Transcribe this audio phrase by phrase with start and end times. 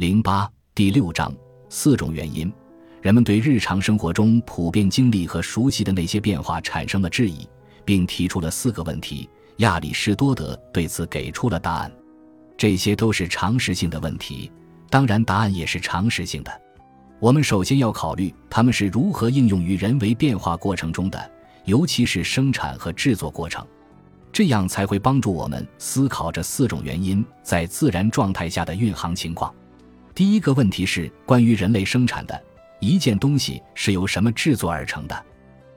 [0.00, 1.30] 零八第六章
[1.68, 2.50] 四种原因，
[3.02, 7.46] 人们对日常生活中普遍经历和熟悉的那些变化产生了质疑，
[7.84, 9.28] 并提出了四个问题。
[9.58, 11.92] 亚里士多德对此给出了答案。
[12.56, 14.50] 这些都是常识性的问题，
[14.88, 16.62] 当然答案也是常识性的。
[17.18, 21.30] 我们首先要考虑它们是如何应用于人为变化过程中的，
[21.66, 23.62] 尤其是生产和制作过程，
[24.32, 29.54] 这样才会帮助我们思考这四种原因在自然状态下的运行情况。
[30.14, 32.42] 第一个问题是关于人类生产的
[32.80, 35.24] 一件东西是由什么制作而成的。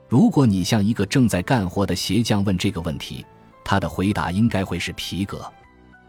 [0.08, 3.24] 如果你向一个正在干活的鞋匠问这个问题，
[3.64, 5.50] 他的回答应该会是皮革。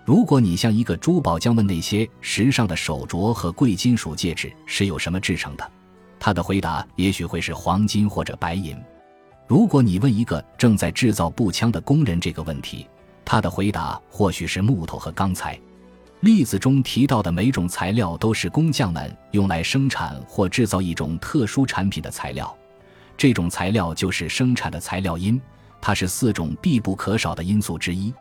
[0.03, 5.71] 如果你向一个珠宝匠问那些时尚的手镯和贵金属戒指是由什么制成的，
[6.19, 8.77] 他的回答也许会是黄金或者白银。
[9.47, 12.87] 如果你问一个正在制造步枪的工人这个问题，
[13.23, 15.59] 他的回答或许是木头和钢材。
[16.21, 22.57] 例子中提到的每种材料都是工匠们用来生产或制造一种特殊产品的材料，
[23.15, 25.39] 这种材料就是生产的材料因，
[25.79, 28.11] 它是四种必不可少的因素之一。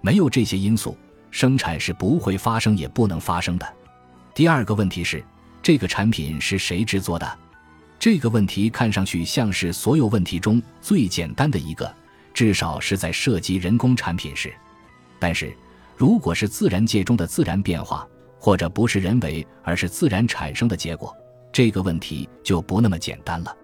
[0.00, 0.96] 没有这些因素，
[1.30, 3.74] 生产是不会发生也不能发生的。
[4.34, 5.22] 第二个问题是，
[5.62, 7.38] 这个产品是谁制作的？
[7.98, 11.94] 这个问题看上去像是所有问题中最简单的一个，
[12.32, 14.50] 至少是在涉及人工产品时，
[15.18, 15.54] 但是。
[16.02, 18.04] 如果是自然界中的自然变化，
[18.36, 21.16] 或者不是人为而是自然产生的结果，
[21.52, 23.56] 这个问题就不那么简单了。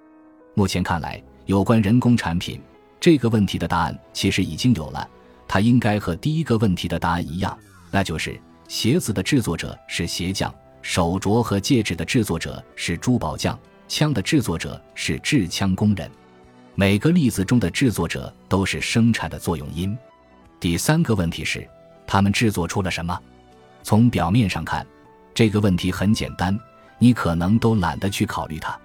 [0.55, 2.61] 目前看来，有关人工产品
[3.01, 5.11] 这个问题的答案其实已经有了，
[5.49, 7.59] 它应该和第一个问题的答案一样，
[7.91, 16.09] 那就是鞋子的制作者是鞋匠，手镯和戒指的制作者是珠宝匠，枪的制作者是制枪工人。
[16.77, 19.99] 每个例子中的制作者都是生产的作用因。
[20.61, 21.69] 第三个问题是。
[22.09, 23.17] 他们制作出了什么？
[23.83, 24.85] 从表面上看，
[25.35, 26.59] 这个问题很简单，
[26.99, 28.77] 你可能都懒得去考虑它。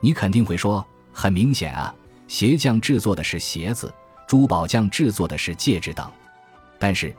[0.00, 1.92] 你肯定会说，很明显啊，
[2.28, 3.92] 鞋匠制作的是鞋子，
[4.26, 6.08] 珠宝匠制作的是戒指等。
[6.78, 7.14] 但是，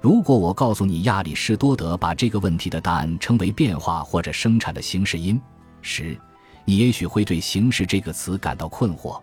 [0.00, 5.40] 如果我告诉你亚里士多德把这个问题的答案称为变化或者生产的形式因
[5.82, 6.18] 时，
[6.64, 9.20] 你也许会对“形式”这个词感到困惑。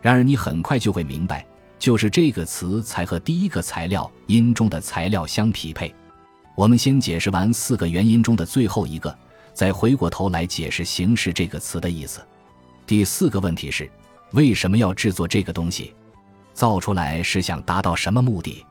[0.00, 1.46] 然而，你很快就会明白。
[1.82, 5.92] 就是这个词才和第一个材料音中的材料相匹配。
[6.54, 9.12] 我们先解释完四个原因中的最后一个，
[9.52, 12.24] 再回过头来解释“形式”这个词的意思。
[12.86, 13.90] 第四个问题是：
[14.30, 15.92] 为什么要制作这个东西？
[16.54, 18.64] 造出来是想达到什么目的？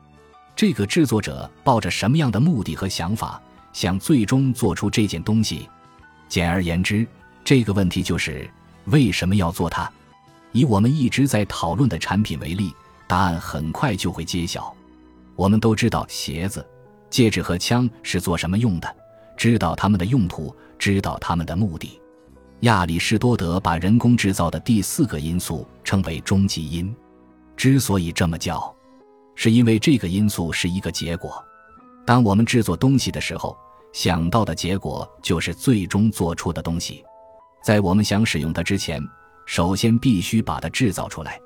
[0.56, 3.38] 这个制作者抱着什么样的目的和想法，
[3.74, 5.68] 想最终做出这件东西？
[6.30, 7.06] 简而言之，
[7.44, 8.50] 这个问题就是
[8.86, 9.86] 为什么要做它？
[10.52, 12.74] 以我们一直在讨论的产品为例。
[13.12, 14.74] 答案很快就会揭晓。
[15.36, 16.66] 我们都知道鞋子、
[17.10, 18.96] 戒指和枪是做什么用的，
[19.36, 22.00] 知道它们的用途，知道它们的目的。
[22.60, 26.96] 亚里士多德把人工制造的第四个因素称为终极因。
[27.54, 28.74] 之所以这么叫，
[29.34, 31.44] 是因为这个因素是一个结果。
[32.06, 33.54] 当我们制作东西的时候，
[33.92, 37.04] 想到的结果就是最终做出的东西。
[37.62, 39.06] 在我们想使用它之前，
[39.44, 41.38] 首先必须把它制造出来。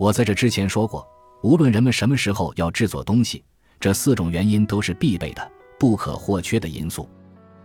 [0.00, 1.06] 我在这之前说过，
[1.42, 3.44] 无论人们什么时候要制作东西，
[3.78, 7.06] 这四种原因都是必备的、不可或缺的因素。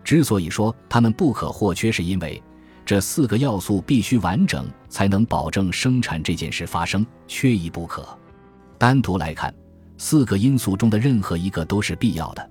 [0.03, 2.43] 之所以说它们不可或缺，是因为
[2.85, 8.05] 这四个要素必须完整，才能保证生产这件事发生，缺一不可。
[8.77, 9.55] 单独来看，
[9.97, 12.49] 四个因素中的任何一个都是必要的，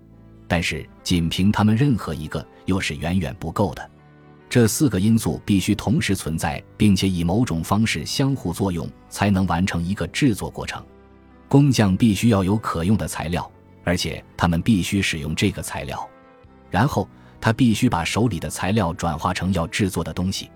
[0.48, 3.90] 但是仅凭它们任何一个又是远远不够的。
[4.54, 10.80] 这四个因素必须同时存在，并且以某种方式相互作用，才能完成一个制作过程。
[11.48, 13.50] 工匠必须要有可用的材料，
[13.82, 16.08] 而且他们必须使用这个材料。
[16.70, 17.08] 然后
[17.40, 20.48] 他必须把手里的材料转化成要制作的东西。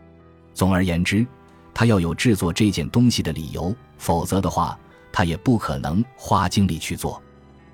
[0.55, 1.27] 总而言之，
[1.75, 4.79] 他要有制作这件东西的理由，否则的话，
[5.11, 7.21] 他也不可能花精力去做。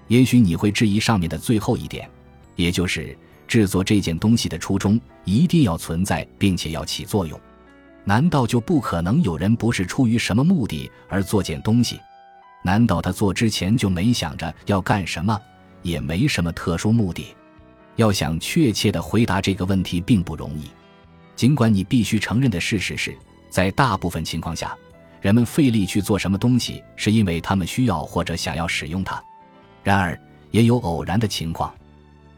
[0.09, 2.09] 也许你会质疑上面的最后一点，
[2.57, 3.15] 也就是。
[3.47, 7.39] 制作这件东西的初衷一定要存在，并且要起作用。
[8.05, 11.99] 难道就不可能有人不是出于什么目的而做件东西？
[12.63, 15.39] 难道他做之前就没想着要干什么，
[15.83, 17.35] 也没什么特殊目的？
[17.97, 20.71] 要想确切的回答这个问题并不容易。
[21.37, 23.17] 尽管你必须承认的事实是，
[23.51, 24.77] 在大部分情况下，
[25.21, 29.23] 人们费力去做什么东西，是因为他们需要或者想要使用它。
[29.83, 30.19] 然而，
[30.51, 31.73] 也有偶然的情况。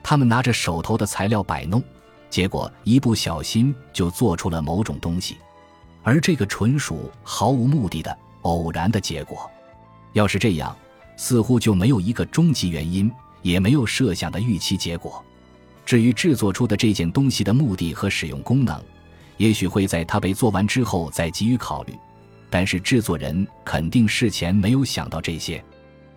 [0.08, 1.82] 他们拿着手头的材料摆弄，
[2.30, 5.36] 结果一不小心就做出了某种东西，
[6.04, 9.50] 而这个纯属毫无目的的偶然的结果。
[10.12, 10.76] 要是这样，
[11.16, 13.10] 似乎就没有一个终极原因，
[13.42, 15.20] 也没有设想的预期结果。
[15.84, 18.80] 至于制作出的这件东西的目的和使用功能，
[19.38, 21.92] 也许会在它被做完之后再给予考虑，
[22.48, 25.60] 但是制作人肯定事前没有想到这些，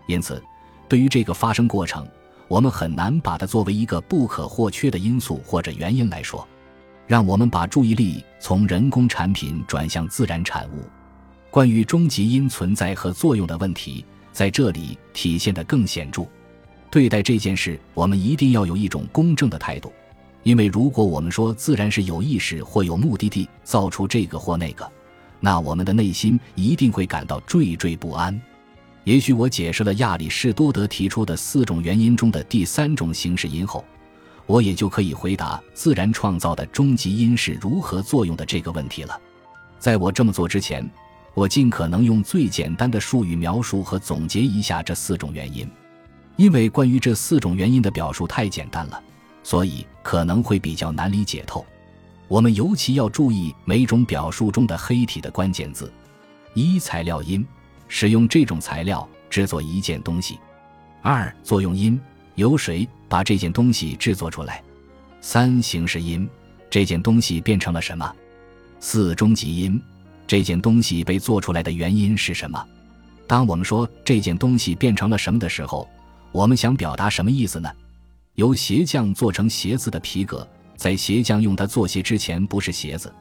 [0.05, 0.39] 因此，
[0.87, 2.07] 对于这个发生过程，
[2.49, 6.45] 我们很难把它作为一个不可或缺的因素或者原因来说。
[7.07, 10.83] 让我们把注意力从人工产品转向自然产物。
[11.49, 16.23] 关于终极因存在和作用的问题，在这里体现得更显著。
[16.91, 19.91] 对待这件事，我们一定要有一种公正的态度，
[20.43, 24.87] 因为如果我们说自然是有意识或有目的地造出这个或那个，
[25.39, 28.39] 那我们的内心一定会感到惴惴不安。
[29.09, 33.83] 也许我解释了亚里士多德提出的四种原因中的第三种形式因后。
[34.45, 39.19] 我也就可以回答自然创造的终极因是如何作用的这个问题了。
[39.79, 40.87] 在我这么做之前，
[41.33, 45.67] 我尽可能用最简单的术语描述和总结一下这四种原因，
[46.35, 49.03] 因为关于这四种原因的表述太简单了，
[49.41, 51.65] 所以可能会比较难理解透。
[52.27, 55.91] 我们尤其要注意每种表述中的黑体的关键字：
[56.53, 57.43] 一、材料因，
[57.89, 60.35] 使用这种材料制作一件东西；
[61.01, 61.99] 二、作用因。
[62.35, 64.63] 由谁把这件东西制作出来？
[65.19, 66.25] 三形式因，
[66.69, 68.09] 这件东西变成了什么？
[68.79, 69.81] 四终极因，
[70.25, 72.65] 这件东西被做出来的原因是什么？
[73.27, 75.85] 当我们说这件东西变成了什么的时候，
[76.31, 77.69] 我们想表达什么意思呢？
[78.35, 80.47] 由鞋匠做成鞋子的皮革，
[80.77, 83.13] 在鞋匠用它做鞋之前不是鞋子，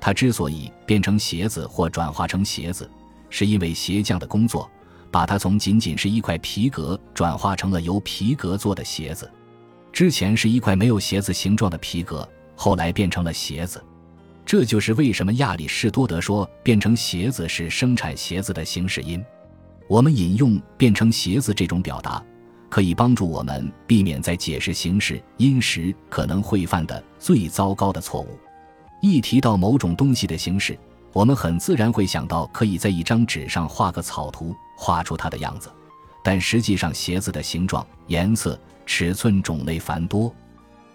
[0.00, 2.90] 它之所以变成鞋子或转化成鞋子，
[3.34, 4.70] 是因为鞋匠的工作。
[5.10, 9.30] 把它从仅仅是一块皮革转化成了由皮革做的鞋子，
[9.92, 13.80] 之前是一块没有鞋子形状的皮革，后来变成了鞋子。
[14.44, 19.24] 这就是为什么亚里士多德说变成鞋子是生产鞋子的形式因。
[19.88, 22.20] 我们引用变成鞋子这种表达，
[22.68, 28.36] 可以帮助我们避免在解释形式因时可能会犯的最糟糕的错误。
[29.00, 30.76] 一提到某种东西的形式，
[31.14, 34.54] 我们很自然会想到可以在一张纸上画个草图。
[34.76, 35.70] 画出它的样子，
[36.24, 40.34] 但实际上鞋子的形状、颜色、尺寸、种类繁多。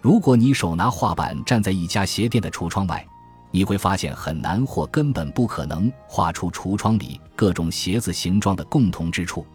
[0.02, 3.04] 如果你手拿画板站在一家鞋店的橱窗外，
[3.50, 9.46] 你会发现很难或根本不可能画出橱窗里各种鞋子形状的共同之处。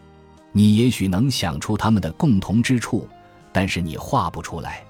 [0.52, 3.08] 你也许能想出它们的共同之处，
[3.54, 4.84] 但是你画不出来。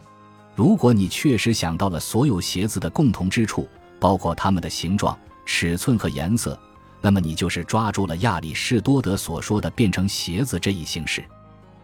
[0.55, 3.67] 如果你确实想到了所有鞋子的共同之处，
[3.99, 6.59] 包括它们的形状、尺寸和颜色。
[7.01, 11.23] 那么你就是抓住了亚里士多德所说的变成鞋子这一形式。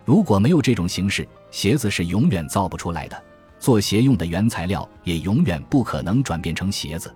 [0.03, 3.23] 如果没有这种形式，鞋子是永远造不出来的。
[3.59, 7.13] 做鞋用的原材料也永远不可能转变成鞋子。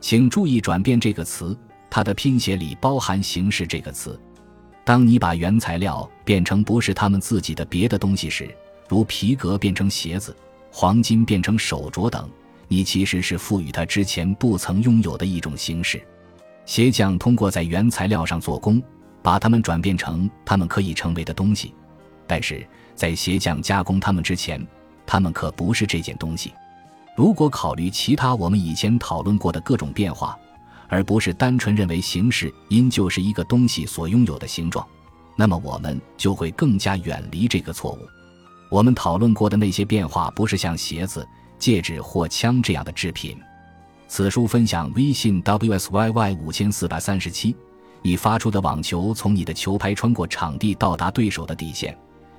[0.00, 1.56] 请注意“转变”这个词，
[1.88, 4.20] 它的拼写里包含“形式”这个词。
[4.84, 8.52] 当你把原材料变成不是他们自己的别的东西时，
[8.88, 10.36] 如皮革变成鞋子，
[10.72, 12.28] 黄金变成手镯等，
[12.68, 16.02] 你其实是赋予它之前不曾拥有的一种形式。
[16.64, 18.82] 鞋匠通过在原材料上做工，
[19.22, 21.72] 把它们转变成他们可以成为的东西，
[22.26, 24.64] 但是在鞋匠加工它们之前，
[25.06, 26.52] 它们可不是这件东西。
[27.16, 30.36] 如果考虑其他我们以前讨论过的各种变化，
[30.88, 34.86] 而不是单纯认为形式因就是一个东西所拥有的形状，
[35.36, 37.98] 那么我们就会更加远离这个错误。
[38.70, 41.26] 我们讨论过的那些变化，不是像鞋子、
[41.58, 43.36] 戒指或枪这样的制品。
[44.08, 47.56] 此书分享微信 wsyy 五千四百三十七，
[48.02, 51.96] 你发出的网球从你的球拍穿过场地到达对手的底线，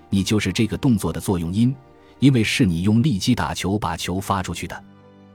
[0.10, 1.76] 你就是这个动作的作用因，
[2.20, 4.84] 因为是你用力击打球把球发出去的，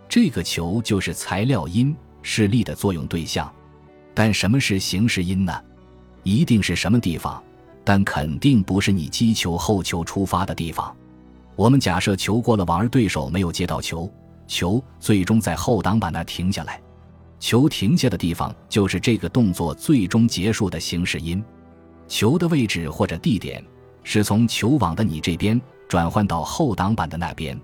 [0.09, 3.53] 这个球就是材料因，是力的作用对象。
[4.15, 5.53] 但什么是形式因呢？
[6.23, 7.43] 一定是什么地方，
[7.85, 10.97] 但肯定不是你击球后球出发的地方。
[11.55, 14.11] 我们假设球过了网，而对手没有接到球。
[14.49, 16.81] 球最终在后挡板那停下来，
[17.39, 21.43] 球停下的地方就是这个动作最终结束的形式因。
[22.07, 23.65] 球的位置或者地点
[24.03, 27.59] 是从球网的你这边转换到后挡板的那边。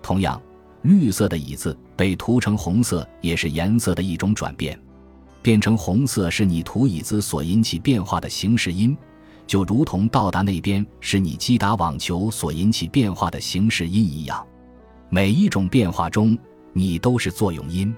[0.00, 0.40] 同样，
[0.82, 4.78] 绿色的椅子被涂成红色也是颜色的一种转变，
[5.42, 8.96] 变成红色是你涂椅子所引起变化的形式因，
[9.52, 14.42] 就如同到达那边是你击打网球所引起变化的形式因一样。
[15.10, 16.38] 每一种变化中，
[16.72, 17.94] 你都是作用因。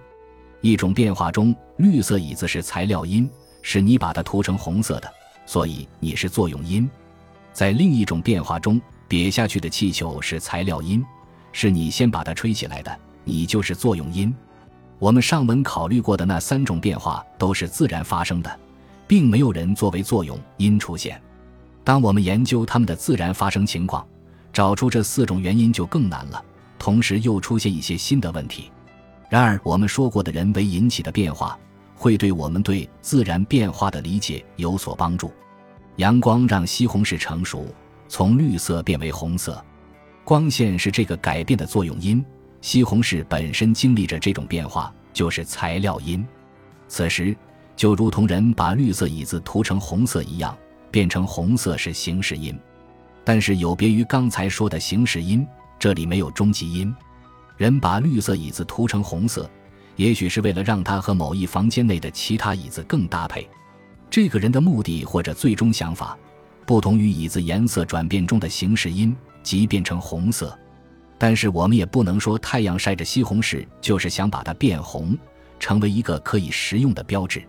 [0.63, 3.31] 一种变化中，绿色椅子是材料因，
[3.63, 5.09] 是你把它涂成红色的，
[5.47, 6.91] 所以你是作用因。
[7.53, 11.07] 在另一种变化中，瘪下去的气球是材料因，
[11.53, 14.35] 是你先把它吹起来的，你就是作用因。
[14.99, 18.59] 我们上文考虑过的那三种变化都是自然发生的，
[19.07, 21.23] 并没有人作为作用因出现。
[21.85, 24.05] 当我们研究它们的自然发生情况，
[24.53, 26.43] 找出这四种原因就更难了。
[26.79, 28.71] 同时又出现一些新的问题。
[29.31, 31.59] 然而，我们说过的人为引起的变化，
[31.95, 35.33] 会对我们对自然变化的理解有所帮助。
[35.97, 37.67] 阳光让西红柿成熟，
[38.09, 39.63] 从绿色变为红色，
[40.25, 42.25] 光线是这个改变的作用因。
[42.61, 46.27] 西红柿本身经历着这种变化，就是材料因。
[46.89, 47.37] 此时，
[47.77, 50.57] 就如同人把绿色椅子涂成红色一样，
[50.95, 52.57] 变成红色是形式因。
[53.25, 55.45] 但是有别于刚才说的形式因，
[55.77, 56.95] 这里没有终极因。
[57.57, 59.51] 人把绿色椅子涂成红色，
[59.97, 63.45] 也许是为了让它和某一房间内的其他椅子更搭配。
[64.09, 66.17] 这个人的目的或者最终想法，
[66.65, 70.57] 不同于椅子颜色转变中的形式因，即变成红色。
[71.19, 75.19] 但是我们也不能说太阳晒着西红柿就是想把它变红，
[75.59, 77.43] 成为一个可以食用的标志。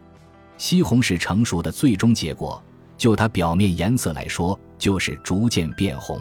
[0.57, 2.63] 西红柿成熟的最终结果，
[2.97, 6.19] 就它表面颜色来说，就是逐渐变红。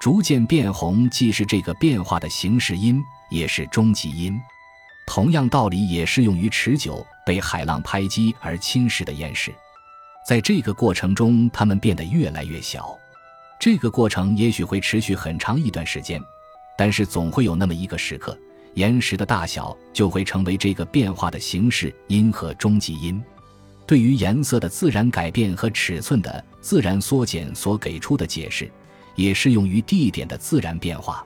[0.00, 4.36] 逐渐变红，既是这个变化的形式因，也是终极因。
[5.06, 9.52] 同样道理也适用于持久被海浪拍击而侵蚀的岩石。
[10.26, 12.96] 在这个过程中，它们变得越来越小。
[13.60, 16.20] 这个过程也许会持续很长一段时间，
[16.76, 18.36] 但是总会有那么一个时刻，
[18.74, 23.22] 岩石的大小就会成为这个变化的形式因和终极因。
[23.86, 28.70] 对于颜色的自然改变和尺寸的自然缩减所给出的解释。
[29.14, 31.22] 也适用于地点的自然变化。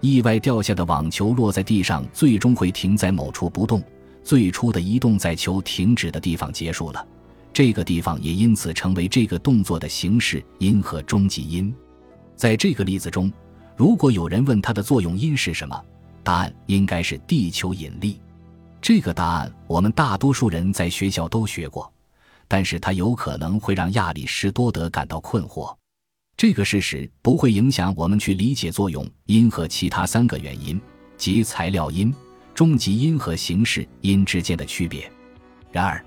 [0.00, 3.82] 意外掉下的网球落在地上，最终会停在某处不动。
[4.22, 7.06] 最初的移动在球停止的地方结束了，
[7.52, 11.74] 这个地方也因此成为这个动作的形式因和终极因。
[12.34, 13.32] 在这个例子中，
[13.76, 15.80] 如果有人问它的作用因是什么，
[16.22, 18.20] 答案应该是地球引力。
[18.86, 21.92] 这个答案我们大多数人在学校都学过，
[22.46, 25.74] 但是它有可能会让亚里士多德感到困惑。
[26.36, 30.80] 这个事实不会影响我们去理解作用因和其他三个原因，
[31.16, 32.14] 即材料因、
[32.54, 35.10] 终极因和形式因之间的区别。
[35.72, 36.00] 然而，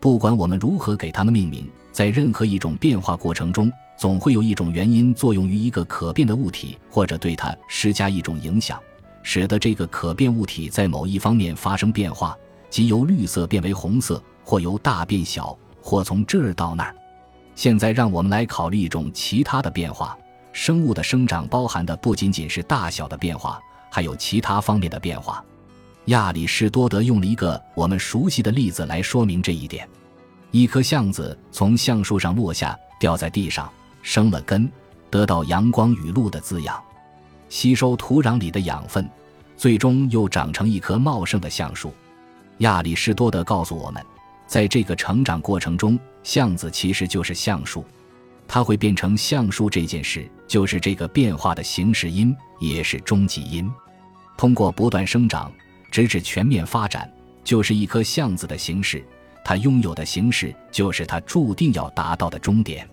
[0.00, 8.82] 不管我们如何给它们命名，在任何一种变化过程中，总会有一种原因作用于一个可变的物体，或者对它施加一种影响，
[9.28, 12.38] 使得这个可变物体在某一方面发生变化，
[12.70, 16.94] 即由绿色变为红色，或由大变小，或从这儿到那儿。
[17.56, 20.16] 现在让我们来考虑一种其他的变化。
[20.52, 25.44] 生物的生长包含的不仅仅是大小的变化，还有其他方面的变化。
[26.04, 29.88] 亚里士多德用了一个我们熟悉的例子来说明这一点：
[30.52, 33.68] 一颗橡子从橡树上落下，掉在地上，
[34.02, 34.70] 生了根，
[35.10, 36.80] 得到阳光雨露的滋养，
[37.48, 39.08] 吸收土壤里的养分，
[39.56, 41.92] 最终又长成一棵茂盛的橡树。
[42.58, 44.04] 亚里士多德告诉我们。
[44.46, 47.84] 在这个成长过程中，橡子其实就是橡树，
[48.46, 53.68] 它会变成橡树这件事，就是这个变化的形式因，也是终极因。
[54.36, 55.52] 通过不断生长，
[55.90, 57.12] 直至全面发展，
[57.42, 59.04] 就是一颗橡子的形式。
[59.44, 62.88] 它拥有的形式，就是它注定要达到的终点。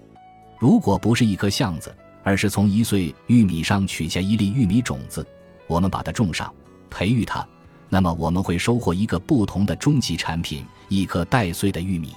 [0.57, 5.25] 如果不是一颗橡子，而是从一穗玉米上取下一粒玉米种子，
[5.67, 6.51] 我们把它种上，
[6.89, 7.45] 培育它。
[7.89, 12.15] 那么我们会收获一个不同的终极产品——一颗带穗的玉米。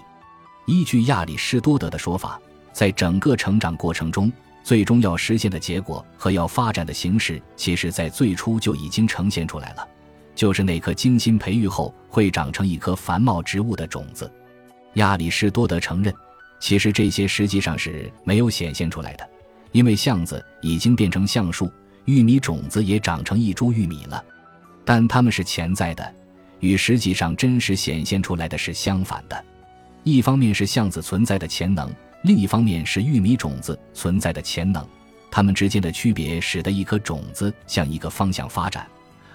[0.65, 2.41] 依据亚里士多德的说法，
[2.73, 4.33] 在整个成长过程中，
[4.65, 9.87] 最终要实现的结果和要发展的形式，其实在最初就已经呈现出来了，
[10.35, 14.31] 就是那颗精心培育后会长成一棵繁茂植物的种子。
[14.95, 16.13] 亚里士多德承认，
[16.59, 19.29] 其实这些实际上是没有显现出来的，
[19.73, 21.71] 因为橡子已经变成橡树，
[22.05, 24.25] 玉米种子也长成一株玉米了。
[24.85, 26.15] 但它们是潜在的，
[26.61, 29.45] 与实际上真实显现出来的是相反的。
[30.05, 31.93] 一方面是橡子存在的潜能，
[32.23, 34.87] 另一方面是玉米种子存在的潜能。
[35.31, 38.87] 它们之间的区别使得一颗种子向一个方向发展，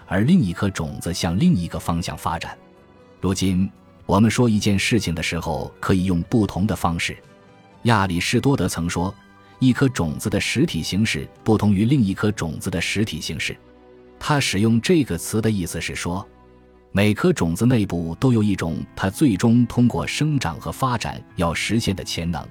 [0.07, 2.57] 而另一颗种子向另一个方向发展。
[3.19, 3.69] 如今
[4.05, 7.15] 我们说一件事情的时候，可以用不同的方式。
[7.83, 9.13] 亚里士多德曾说，
[9.61, 13.55] 一颗种子的实体形式不同于另一颗种子的实体形式。
[14.19, 16.27] 他使用这个词的意思是说，
[16.91, 22.43] 每颗种子内部都有一种它最终通过生长和发展要实现的潜能，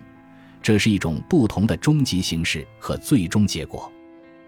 [0.63, 3.91] 这是一种不同的终极形式和最终结果。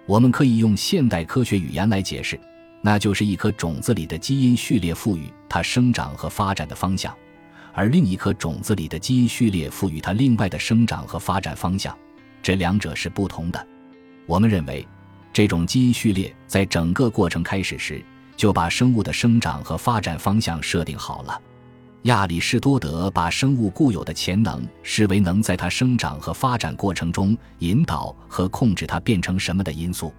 [0.07, 2.39] 我们可以用现代科学语言来解释，
[2.81, 7.13] 那就是一颗种子里的基因序列赋予它生长和发展的方向，
[7.73, 11.97] 而另一颗种子里的基因序列赋予它另外的生长和发展方向，
[12.43, 13.67] 这两者是不同的。
[14.27, 14.87] 我们认为。
[15.35, 18.05] 这种基因序列在整个过程开始时
[18.37, 21.41] 就把生物的生长和发展方向设定好了。
[22.03, 30.13] 亚里士多德把生物固有的潜能视为能在它生长和发展过程中引导和控制它变成什么的因素。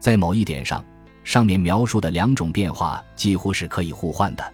[0.00, 0.84] 在某一点上，
[1.22, 4.52] 上面描述的两种变化几乎是可以互换的。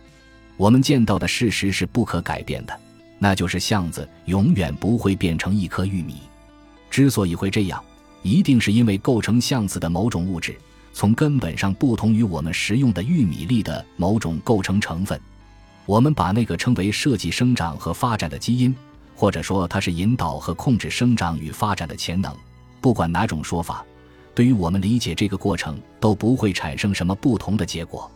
[0.58, 2.78] 我们见到的事实是不可改变的，
[3.18, 6.20] 那就是橡子永远不会变成一颗玉米。
[6.94, 7.82] 之所以会这样，
[8.22, 10.56] 一定是因为构成橡子的某种物质，
[10.92, 15.20] 从根本上不同于我们食用的玉米粒的某种构成成分。
[15.86, 18.72] 我们把那个称为设计生长和发展的基因，
[19.16, 22.32] 或者说它是引导和控制生长与发展的潜能。
[22.80, 23.84] 不管哪种说法，
[24.32, 28.08] 对于我们理解这个过程都不会产生什么不同的结果。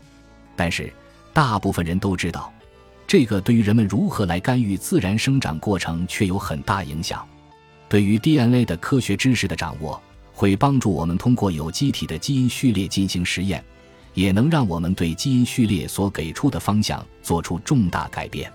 [0.55, 0.93] 但是，
[1.33, 2.53] 大部分人都知道，
[3.09, 7.27] 这个对于人们如何来干预自然生长过程却有很大影响。
[7.89, 10.01] 对于 DNA 的科学知识的掌握，
[10.35, 13.65] 会帮助我们通过有机体的基因序列进行实验，
[14.13, 18.53] 也能让我们对基因序列所给出的方向做出重大改变。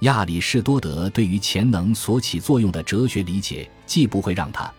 [0.00, 4.70] 亚里士多德对于潜能所起作用的哲学理解，既不会让他，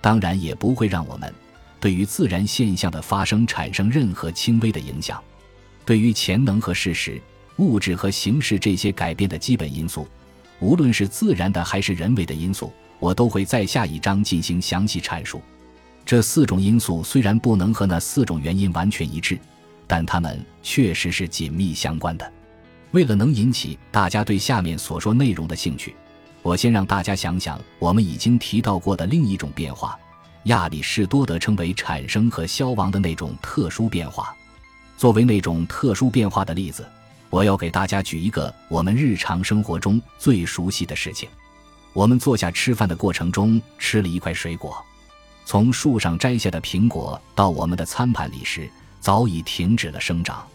[0.00, 1.32] 当然也不会让我们，
[1.78, 5.22] 对于自然现象的发生产生任何轻微的影响。
[5.84, 7.18] 对于潜能和事实、
[7.58, 10.06] 物质和形式这些改变的基本因素，
[10.58, 12.72] 无论是自然的还是人为的因素。
[12.98, 15.40] 我都会在下一章进行详细阐述。
[16.04, 19.38] 这四种因素虽然不能和那四种原因完全一致，
[19.86, 22.32] 但它们确实是紧密相关的。
[22.92, 25.94] 为了能引起大家对下面所说内容的兴趣，
[26.42, 29.98] 我先让大家想想我们已经提到过的另一种变化——
[30.44, 34.34] 亚里士多德称为产生和消亡的那种特殊变化。
[34.96, 36.86] 作为那种特殊变化的例子，
[37.28, 41.28] 我要给大家举一个我们日常生活中最熟悉的事情。
[41.96, 44.84] 我们坐下吃饭的过程中吃了一块水果，
[45.46, 48.68] 从树上摘下的苹果到我们的餐盘里时，
[49.00, 50.46] 早已停止了生长，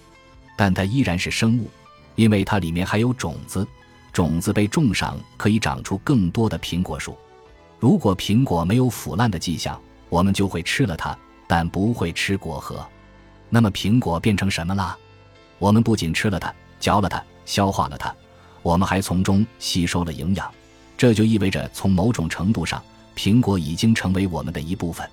[0.55, 1.67] 但它依然是生物，
[2.13, 3.67] 因为它里面还有种子，
[4.13, 7.17] 种子被种上可以长出更多的苹果树。
[7.79, 11.17] 如果苹果没有腐烂的迹象，我们就会吃了它，
[11.47, 12.87] 但不会吃果核。
[13.49, 14.95] 那么苹果变成什么了？
[15.57, 18.15] 我们不仅吃了它，嚼了它，消化了它，
[18.61, 20.47] 我们还从中吸收了营养。
[21.01, 22.79] 这就意味着，从某种程度上，
[23.15, 25.09] 苹果已经成为我们的一部分。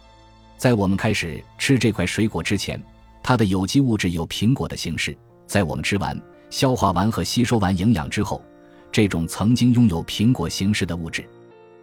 [0.58, 2.78] 在我们开始吃这块水果之前，
[3.22, 5.14] 它的有机物质有苹果的形式；
[5.46, 6.20] 在我们吃完、
[6.50, 8.42] 消化完和吸收完营养之后，
[8.92, 11.24] 这种曾经拥有苹果形式的物质，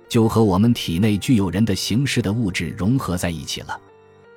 [0.08, 3.76] 就和我们体内具有人的形式的物质融合在一起了。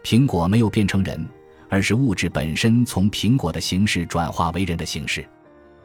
[0.02, 1.28] 苹果没有变成人，
[1.68, 5.28] 而是物质本身从苹果的形式转化为人的形式。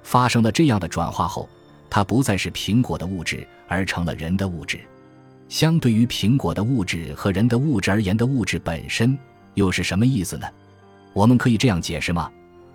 [0.04, 1.50] 发生了这样的转化后。
[1.96, 4.80] 它不再是苹果的物质，而成了人的物质。
[5.48, 9.16] 相对于苹果的物质和人的物质而言的物质本身，
[9.54, 10.48] 又是什么意思呢？
[11.14, 12.32] 我们可以这样解释吗？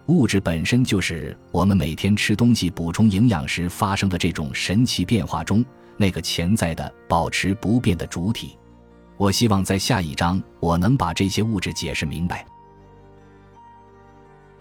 [0.07, 5.65] 物质本身就是我们每天吃东西补充营养时发生的这种神奇变化中
[5.97, 8.57] 那个潜在的、保持不变的主体。
[9.17, 12.47] 我希望在下一章我能把这些物质解释明白。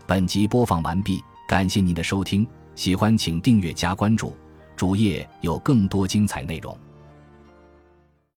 [0.08, 4.36] 本集播放完毕，感谢您的收听，喜欢请订阅加关注。
[4.78, 6.78] 主页有更多精彩内容。